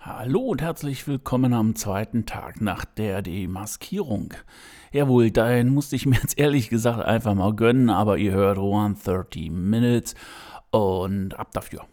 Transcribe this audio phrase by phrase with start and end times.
[0.00, 4.32] Hallo und herzlich willkommen am zweiten Tag nach der Demaskierung.
[4.92, 9.50] Jawohl, dahin musste ich mir jetzt ehrlich gesagt einfach mal gönnen, aber ihr hört 130
[9.50, 10.14] Minutes
[10.70, 11.84] und ab dafür.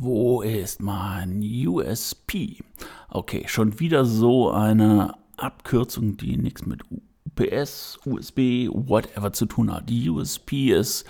[0.00, 2.62] Wo ist mein USP?
[3.08, 6.82] Okay, schon wieder so eine Abkürzung, die nichts mit
[7.26, 9.90] UPS, USB, whatever zu tun hat.
[9.90, 11.04] USP ist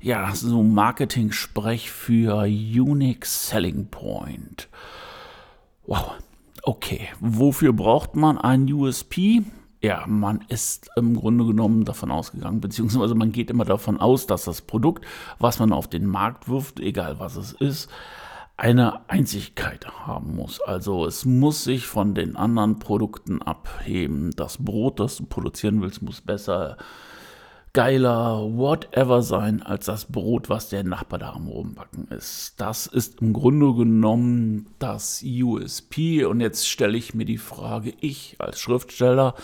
[0.00, 4.68] ja so Marketing-Sprech für Unique Selling Point.
[5.86, 6.14] Wow.
[6.64, 9.42] Okay, wofür braucht man ein USP?
[9.80, 14.46] Ja, man ist im Grunde genommen davon ausgegangen, beziehungsweise man geht immer davon aus, dass
[14.46, 15.04] das Produkt,
[15.38, 17.88] was man auf den Markt wirft, egal was es ist,
[18.62, 20.60] eine Einzigkeit haben muss.
[20.60, 24.30] Also es muss sich von den anderen Produkten abheben.
[24.36, 26.76] Das Brot, das du produzieren willst, muss besser,
[27.72, 32.54] geiler, whatever sein als das Brot, was der Nachbar da am Rumbacken ist.
[32.58, 36.24] Das ist im Grunde genommen das USP.
[36.24, 39.34] Und jetzt stelle ich mir die Frage, ich als Schriftsteller,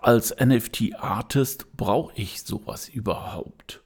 [0.00, 3.83] als NFT-Artist, brauche ich sowas überhaupt?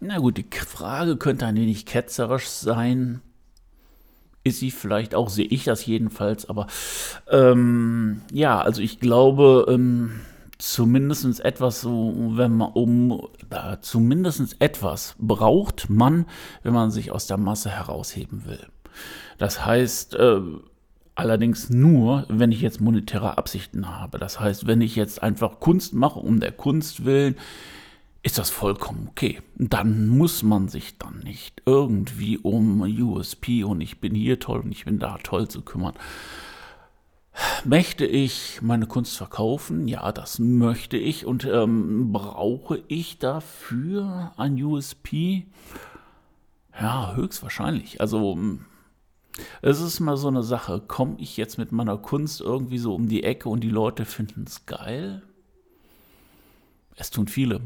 [0.00, 3.20] Na gut, die Frage könnte ein wenig ketzerisch sein.
[4.42, 6.66] Ist sie vielleicht auch, sehe ich das jedenfalls, aber
[7.28, 10.20] ähm, ja, also ich glaube, ähm,
[10.56, 16.24] zumindest etwas so, wenn man um, äh, zumindest etwas braucht man,
[16.62, 18.66] wenn man sich aus der Masse herausheben will.
[19.36, 20.40] Das heißt, äh,
[21.14, 24.18] allerdings nur, wenn ich jetzt monetäre Absichten habe.
[24.18, 27.36] Das heißt, wenn ich jetzt einfach Kunst mache um der Kunst willen,
[28.22, 29.40] ist das vollkommen okay.
[29.56, 34.72] Dann muss man sich dann nicht irgendwie um USP und ich bin hier toll und
[34.72, 35.94] ich bin da toll zu kümmern.
[37.64, 39.88] Möchte ich meine Kunst verkaufen?
[39.88, 41.24] Ja, das möchte ich.
[41.24, 45.46] Und ähm, brauche ich dafür ein USP?
[46.78, 48.00] Ja, höchstwahrscheinlich.
[48.00, 48.38] Also
[49.62, 50.82] es ist mal so eine Sache.
[50.86, 54.44] Komme ich jetzt mit meiner Kunst irgendwie so um die Ecke und die Leute finden
[54.46, 55.22] es geil?
[56.96, 57.62] Es tun viele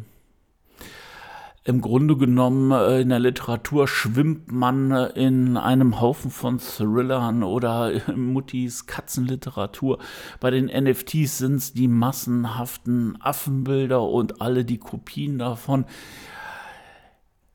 [1.67, 7.43] im Grunde genommen äh, in der Literatur schwimmt man äh, in einem Haufen von Thrillern
[7.43, 9.99] oder Muttis Katzenliteratur.
[10.41, 15.87] Bei den NFTs sind es die massenhaften Affenbilder und alle die Kopien davon.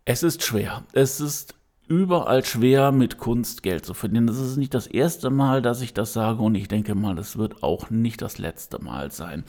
[0.06, 0.84] Es ist schwer.
[0.92, 1.54] Es ist
[1.88, 4.26] überall schwer, mit Kunst Geld zu verdienen.
[4.26, 7.38] Das ist nicht das erste Mal, dass ich das sage und ich denke mal, das
[7.38, 9.44] wird auch nicht das letzte Mal sein.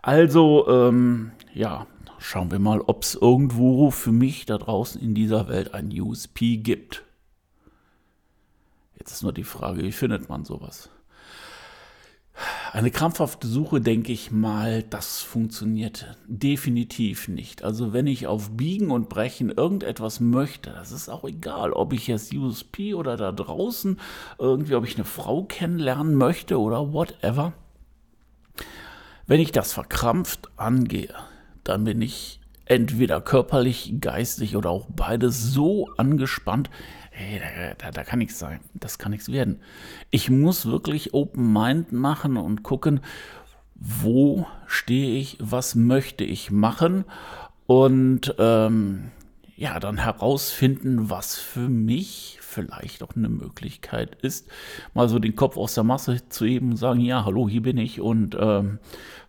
[0.00, 1.88] Also, ähm, ja,
[2.18, 6.58] schauen wir mal, ob es irgendwo für mich da draußen in dieser Welt ein USP
[6.58, 7.04] gibt.
[8.98, 10.90] Jetzt ist nur die Frage, wie findet man sowas?
[12.72, 17.64] Eine krampfhafte Suche, denke ich mal, das funktioniert definitiv nicht.
[17.64, 22.06] Also wenn ich auf Biegen und Brechen irgendetwas möchte, das ist auch egal, ob ich
[22.06, 23.98] jetzt USP oder da draußen
[24.38, 27.54] irgendwie, ob ich eine Frau kennenlernen möchte oder whatever.
[29.26, 31.14] Wenn ich das verkrampft angehe,
[31.68, 36.70] dann bin ich entweder körperlich, geistig oder auch beides so angespannt,
[37.10, 39.60] hey, da, da, da kann nichts sein, das kann nichts werden.
[40.10, 43.00] Ich muss wirklich Open Mind machen und gucken,
[43.74, 47.04] wo stehe ich, was möchte ich machen
[47.66, 49.10] und ähm,
[49.56, 54.48] ja, dann herausfinden, was für mich vielleicht auch eine Möglichkeit ist,
[54.92, 57.78] mal so den Kopf aus der Masse zu heben und sagen, ja, hallo, hier bin
[57.78, 58.78] ich und ähm,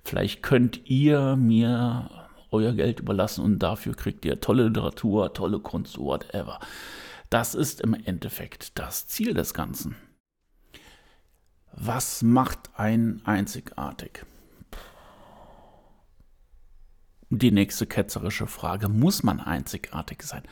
[0.04, 2.10] vielleicht könnt ihr mir
[2.52, 6.60] euer Geld überlassen und dafür kriegt ihr tolle Literatur, tolle Kunst, whatever.
[7.30, 9.96] Das ist im Endeffekt das Ziel des Ganzen.
[11.74, 14.26] Was macht einen einzigartig?
[17.30, 20.44] Die nächste ketzerische Frage, muss man einzigartig sein?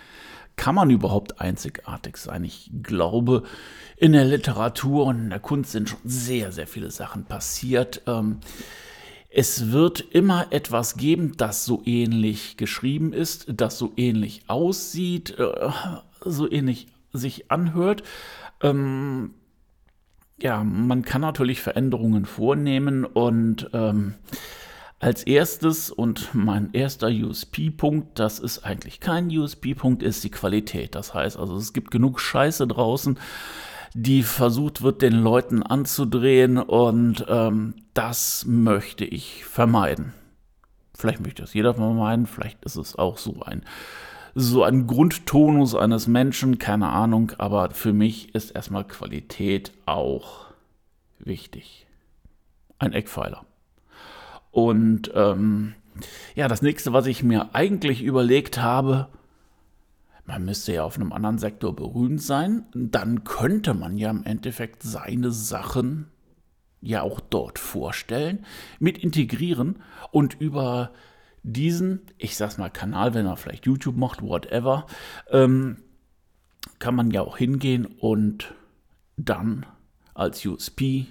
[0.57, 2.43] Kann man überhaupt einzigartig sein?
[2.43, 3.43] Ich glaube,
[3.97, 8.01] in der Literatur und in der Kunst sind schon sehr, sehr viele Sachen passiert.
[8.07, 8.39] Ähm,
[9.37, 15.71] es wird immer etwas geben, das so ähnlich geschrieben ist, das so ähnlich aussieht, äh,
[16.21, 18.03] so ähnlich sich anhört.
[18.61, 19.33] Ähm,
[20.41, 24.13] ja, man kann natürlich Veränderungen vornehmen und ähm,
[24.99, 30.95] als erstes und mein erster USP-Punkt, das ist eigentlich kein USP-Punkt, ist die Qualität.
[30.95, 33.19] Das heißt also, es gibt genug Scheiße draußen,
[33.97, 40.13] die versucht wird, den Leuten anzudrehen und ähm, das möchte ich vermeiden.
[40.93, 43.63] Vielleicht möchte das jeder vermeiden, vielleicht ist es auch so ein
[44.37, 50.47] so ein Grundtonus eines Menschen, keine Ahnung, aber für mich ist erstmal Qualität auch
[51.19, 51.87] wichtig.
[52.77, 53.45] Ein Eckpfeiler.
[54.51, 55.73] Und ähm,
[56.35, 59.07] ja, das nächste, was ich mir eigentlich überlegt habe,
[60.25, 64.83] man müsste ja auf einem anderen Sektor berühmt sein, dann könnte man ja im Endeffekt
[64.83, 66.07] seine Sachen
[66.81, 68.45] ja auch dort vorstellen,
[68.79, 69.81] mit integrieren
[70.11, 70.91] und über
[71.43, 74.87] diesen, ich sag's mal, Kanal, wenn er vielleicht YouTube macht, whatever,
[75.29, 75.77] ähm,
[76.79, 78.53] kann man ja auch hingehen und
[79.17, 79.65] dann
[80.13, 81.07] als USP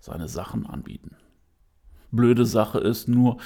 [0.00, 1.16] seine Sachen anbieten.
[2.16, 3.36] Blöde Sache ist nur,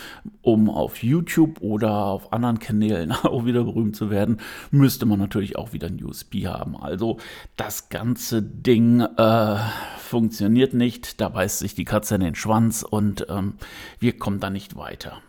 [0.43, 4.39] um auf YouTube oder auf anderen Kanälen auch wieder berühmt zu werden,
[4.71, 6.77] müsste man natürlich auch wieder ein USP haben.
[6.77, 7.19] Also
[7.57, 9.57] das ganze Ding äh,
[9.99, 13.55] funktioniert nicht, da beißt sich die Katze in den Schwanz und ähm,
[13.99, 15.21] wir kommen da nicht weiter.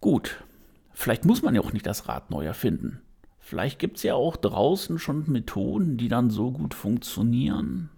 [0.00, 0.42] Gut,
[0.92, 3.02] vielleicht muss man ja auch nicht das Rad neu erfinden.
[3.38, 7.90] Vielleicht gibt es ja auch draußen schon Methoden, die dann so gut funktionieren,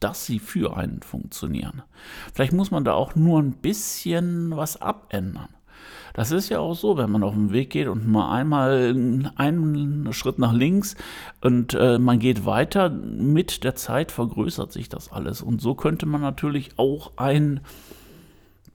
[0.00, 1.82] dass sie für einen funktionieren.
[2.34, 5.48] Vielleicht muss man da auch nur ein bisschen was abändern.
[6.14, 8.94] Das ist ja auch so, wenn man auf den Weg geht und mal einmal
[9.36, 10.96] einen Schritt nach links
[11.42, 15.42] und äh, man geht weiter, mit der Zeit vergrößert sich das alles.
[15.42, 17.60] Und so könnte man natürlich auch ein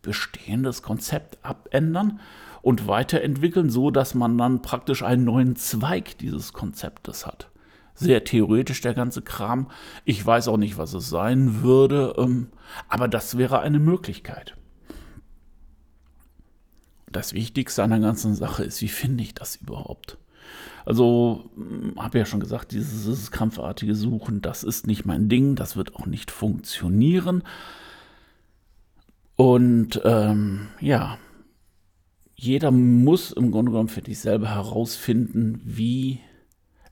[0.03, 2.19] bestehendes Konzept abändern
[2.61, 7.49] und weiterentwickeln, so dass man dann praktisch einen neuen Zweig dieses Konzeptes hat.
[7.93, 9.69] Sehr theoretisch der ganze Kram.
[10.05, 12.47] Ich weiß auch nicht, was es sein würde, ähm,
[12.87, 14.55] aber das wäre eine Möglichkeit.
[17.11, 20.17] Das Wichtigste an der ganzen Sache ist, wie finde ich das überhaupt?
[20.85, 25.75] Also, hm, habe ja schon gesagt, dieses krampfartige Suchen, das ist nicht mein Ding, das
[25.75, 27.43] wird auch nicht funktionieren.
[29.35, 31.17] Und ähm, ja,
[32.35, 36.19] jeder muss im Grunde genommen für sich selber herausfinden, wie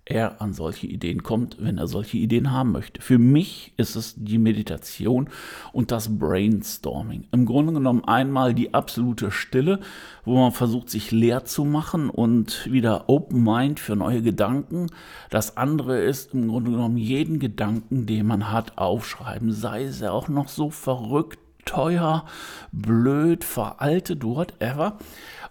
[0.10, 3.02] er an solche Ideen kommt, wenn er solche Ideen haben möchte.
[3.02, 5.30] Für mich ist es die Meditation
[5.72, 7.28] und das Brainstorming.
[7.32, 9.80] Im Grunde genommen einmal die absolute Stille,
[10.26, 14.88] wo man versucht, sich leer zu machen und wieder Open Mind für neue Gedanken.
[15.30, 19.52] Das andere ist im Grunde genommen jeden Gedanken, den man hat, aufschreiben.
[19.52, 22.26] Sei es auch noch so verrückt teuer,
[22.72, 24.98] blöd, veraltet, whatever.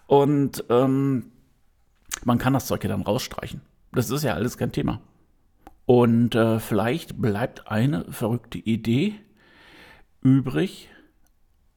[0.08, 1.31] Und ähm,
[2.25, 3.60] man kann das Zeug ja dann rausstreichen.
[3.93, 5.00] Das ist ja alles kein Thema.
[5.87, 9.14] Und äh, vielleicht bleibt eine verrückte Idee
[10.20, 10.90] übrig,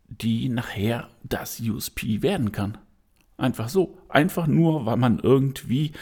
[0.07, 2.77] die nachher das USP werden kann.
[3.37, 3.97] Einfach so.
[4.09, 5.93] Einfach nur, weil man irgendwie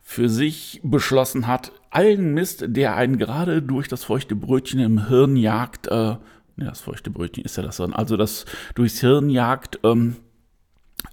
[0.00, 5.36] für sich beschlossen hat, allen Mist, der einen gerade durch das feuchte Brötchen im Hirn
[5.36, 6.16] jagt, äh,
[6.56, 8.44] das feuchte Brötchen ist ja das dann, also das
[8.74, 10.16] durchs Hirn jagt, ähm,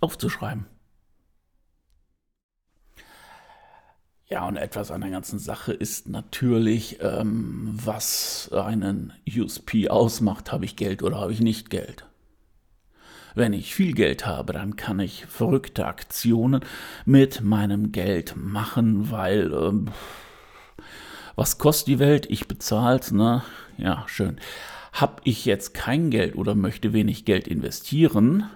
[0.02, 0.66] aufzuschreiben.
[4.32, 10.52] Ja, und etwas an der ganzen Sache ist natürlich, ähm, was einen USP ausmacht.
[10.52, 12.06] Habe ich Geld oder habe ich nicht Geld?
[13.34, 16.62] Wenn ich viel Geld habe, dann kann ich verrückte Aktionen
[17.06, 19.88] mit meinem Geld machen, weil ähm,
[21.36, 22.28] was kostet die Welt?
[22.30, 23.44] Ich bezahl's, ne?
[23.78, 24.40] Ja, schön.
[24.94, 28.48] Hab ich jetzt kein Geld oder möchte wenig Geld investieren,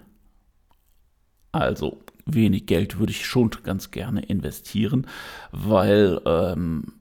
[1.51, 5.07] also wenig Geld würde ich schon ganz gerne investieren,
[5.51, 6.93] weil ähm,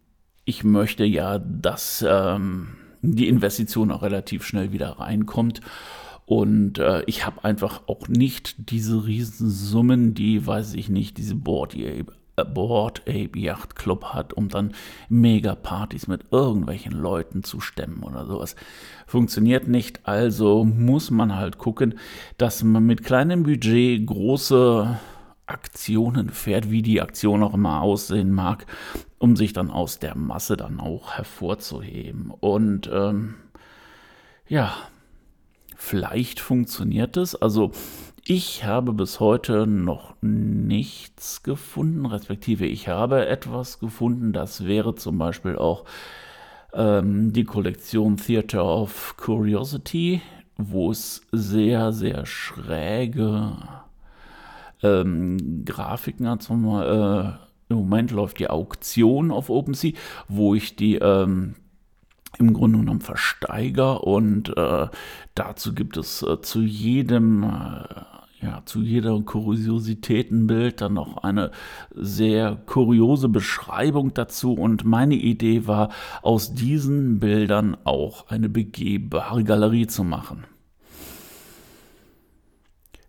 [0.44, 2.68] ich möchte ja, dass ähm,
[3.02, 5.60] die Investition auch relativ schnell wieder reinkommt.
[6.24, 11.76] Und äh, ich habe einfach auch nicht diese Riesensummen, die, weiß ich nicht, diese Board
[12.54, 14.72] Board Ape Yacht Club hat, um dann
[15.08, 18.56] Mega-Partys mit irgendwelchen Leuten zu stemmen oder sowas.
[19.06, 21.94] Funktioniert nicht, also muss man halt gucken,
[22.38, 24.98] dass man mit kleinem Budget große
[25.52, 28.66] Aktionen fährt, wie die Aktion auch immer aussehen mag,
[29.18, 32.32] um sich dann aus der Masse dann auch hervorzuheben.
[32.40, 33.34] Und ähm,
[34.48, 34.74] ja,
[35.76, 37.34] vielleicht funktioniert es.
[37.34, 37.72] Also
[38.24, 45.18] ich habe bis heute noch nichts gefunden, respektive ich habe etwas gefunden, das wäre zum
[45.18, 45.84] Beispiel auch
[46.72, 50.22] ähm, die Kollektion Theater of Curiosity,
[50.56, 53.56] wo es sehr, sehr schräge
[54.82, 56.42] ähm, Grafiken hat.
[56.42, 57.28] Zum, äh,
[57.68, 59.92] Im Moment läuft die Auktion auf OpenSea,
[60.28, 61.54] wo ich die ähm,
[62.38, 64.88] im Grunde genommen versteiger und äh,
[65.34, 67.84] dazu gibt es äh, zu jedem äh,
[68.42, 71.52] ja, zu jeder Kuriositätenbild dann noch eine
[71.94, 74.52] sehr kuriose Beschreibung dazu.
[74.52, 75.90] Und meine Idee war,
[76.22, 80.44] aus diesen Bildern auch eine begehbare Galerie zu machen.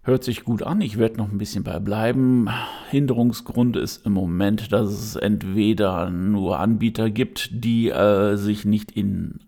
[0.06, 2.50] Hört sich gut an, ich werde noch ein bisschen bei bleiben.
[2.90, 9.40] Hinderungsgrund ist im Moment, dass es entweder nur Anbieter gibt, die äh, sich nicht in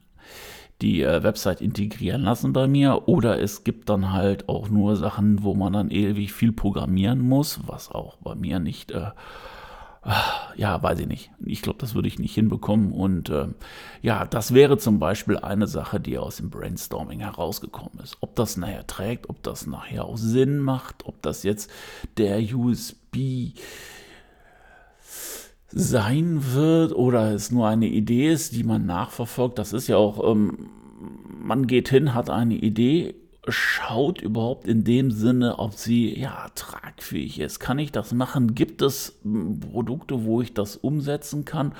[0.81, 5.43] die äh, Website integrieren lassen bei mir, oder es gibt dann halt auch nur Sachen,
[5.43, 9.07] wo man dann ewig viel programmieren muss, was auch bei mir nicht äh,
[10.55, 11.31] ja, weiß ich nicht.
[11.43, 12.91] Ich glaube, das würde ich nicht hinbekommen.
[12.91, 13.47] Und äh,
[14.01, 18.17] ja, das wäre zum Beispiel eine Sache, die aus dem Brainstorming herausgekommen ist.
[18.21, 21.71] Ob das nachher trägt, ob das nachher auch Sinn macht, ob das jetzt
[22.17, 23.53] der USB
[25.69, 29.57] sein wird oder es nur eine Idee ist, die man nachverfolgt.
[29.57, 30.69] Das ist ja auch, ähm,
[31.41, 33.15] man geht hin, hat eine Idee
[33.47, 37.59] schaut überhaupt in dem Sinne, ob sie ja tragfähig ist.
[37.59, 38.55] Kann ich das machen?
[38.55, 41.73] Gibt es hm, Produkte, wo ich das umsetzen kann?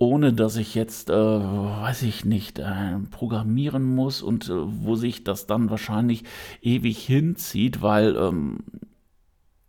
[0.00, 5.24] ohne dass ich jetzt, äh, weiß ich nicht, äh, programmieren muss und äh, wo sich
[5.24, 6.22] das dann wahrscheinlich
[6.62, 8.58] ewig hinzieht, weil ähm,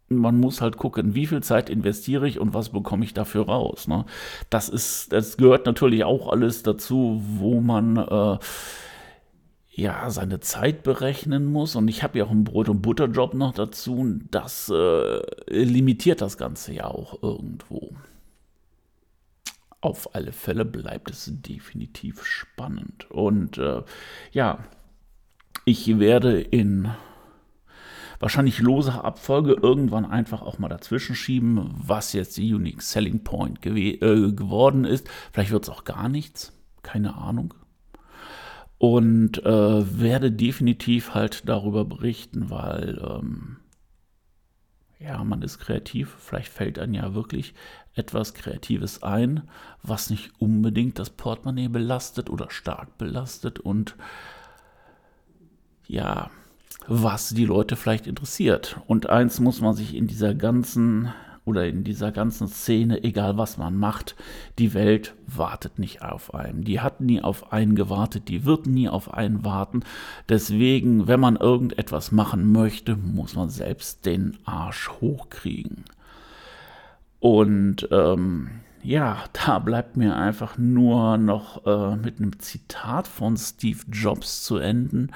[0.09, 3.87] man muss halt gucken, wie viel Zeit investiere ich und was bekomme ich dafür raus.
[3.87, 4.05] Ne?
[4.49, 8.37] Das ist, das gehört natürlich auch alles dazu, wo man äh,
[9.79, 11.75] ja, seine Zeit berechnen muss.
[11.75, 14.19] Und ich habe ja auch einen Brot- und Butterjob noch dazu.
[14.29, 17.93] Das äh, limitiert das Ganze ja auch irgendwo.
[19.81, 23.09] Auf alle Fälle bleibt es definitiv spannend.
[23.09, 23.81] Und äh,
[24.31, 24.65] ja,
[25.65, 26.89] ich werde in
[28.19, 33.65] wahrscheinlich loser Abfolge irgendwann einfach auch mal dazwischen schieben, was jetzt die Unique Selling Point
[33.65, 35.09] äh, geworden ist.
[35.31, 36.51] Vielleicht wird es auch gar nichts.
[36.83, 37.53] Keine Ahnung
[38.79, 43.57] und äh, werde definitiv halt darüber berichten, weil ähm,
[44.99, 47.53] ja, man ist kreativ, vielleicht fällt einem ja wirklich
[47.93, 49.43] etwas Kreatives ein,
[49.83, 53.95] was nicht unbedingt das Portemonnaie belastet oder stark belastet und
[55.85, 56.31] ja,
[56.87, 58.79] was die Leute vielleicht interessiert.
[58.87, 61.13] Und eins muss man sich in dieser ganzen
[61.49, 64.15] oder in dieser ganzen Szene, egal was man macht,
[64.59, 66.63] die Welt wartet nicht auf einen.
[66.63, 69.81] Die hat nie auf einen gewartet, die wird nie auf einen warten.
[70.29, 75.85] Deswegen, wenn man irgendetwas machen möchte, muss man selbst den Arsch hochkriegen.
[77.19, 78.49] Und ähm,
[78.83, 84.57] ja, da bleibt mir einfach nur noch äh, mit einem Zitat von Steve Jobs zu
[84.57, 85.09] enden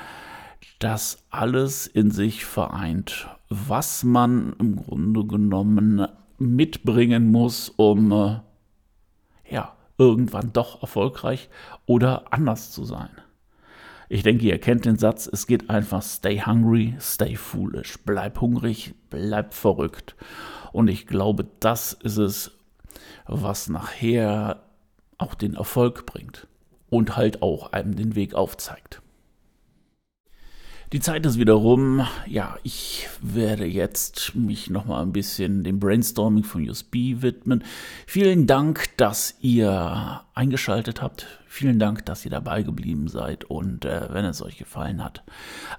[0.84, 6.06] das alles in sich vereint, was man im Grunde genommen
[6.38, 8.40] mitbringen muss, um äh,
[9.50, 11.50] ja, irgendwann doch erfolgreich
[11.86, 13.10] oder anders zu sein.
[14.10, 17.98] Ich denke, ihr kennt den Satz, es geht einfach stay hungry, stay foolish.
[18.06, 20.16] Bleib hungrig, bleib verrückt.
[20.72, 22.52] Und ich glaube, das ist es,
[23.26, 24.64] was nachher
[25.18, 26.48] auch den Erfolg bringt
[26.90, 29.03] und halt auch einem den Weg aufzeigt.
[30.94, 32.06] Die Zeit ist wieder rum.
[32.28, 37.64] Ja, ich werde jetzt mich nochmal ein bisschen dem Brainstorming von USB widmen.
[38.06, 41.26] Vielen Dank, dass ihr eingeschaltet habt.
[41.48, 43.44] Vielen Dank, dass ihr dabei geblieben seid.
[43.46, 45.24] Und äh, wenn es euch gefallen hat,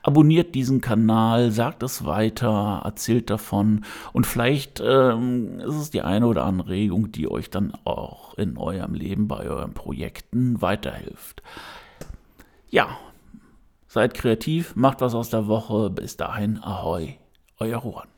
[0.02, 3.85] abonniert diesen Kanal, sagt es weiter, erzählt davon.
[4.12, 8.56] Und vielleicht ähm, ist es die eine oder andere Regung, die euch dann auch in
[8.56, 11.40] eurem Leben, bei euren Projekten weiterhilft.
[12.68, 12.99] Ja,
[13.95, 15.89] Seid kreativ, macht was aus der Woche.
[15.89, 17.17] Bis dahin, ahoi,
[17.61, 18.09] euer Juan.